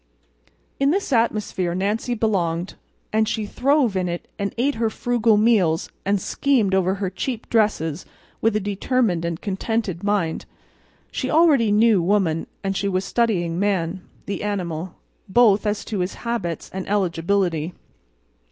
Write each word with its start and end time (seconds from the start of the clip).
In 0.79 0.89
this 0.89 1.13
atmosphere 1.13 1.75
Nancy 1.75 2.15
belonged; 2.15 2.73
and 3.13 3.29
she 3.29 3.45
throve 3.45 3.95
in 3.95 4.09
it 4.09 4.27
and 4.39 4.51
ate 4.57 4.73
her 4.73 4.89
frugal 4.89 5.37
meals 5.37 5.91
and 6.03 6.19
schemed 6.19 6.73
over 6.73 6.95
her 6.95 7.11
cheap 7.11 7.47
dresses 7.51 8.03
with 8.41 8.55
a 8.55 8.59
determined 8.59 9.23
and 9.23 9.39
contented 9.39 10.03
mind. 10.03 10.47
She 11.11 11.29
already 11.29 11.71
knew 11.71 12.01
woman; 12.01 12.47
and 12.63 12.75
she 12.75 12.87
was 12.87 13.05
studying 13.05 13.59
man, 13.59 14.01
the 14.25 14.41
animal, 14.41 14.95
both 15.29 15.67
as 15.67 15.85
to 15.85 15.99
his 15.99 16.15
habits 16.15 16.71
and 16.73 16.89
eligibility. 16.89 17.75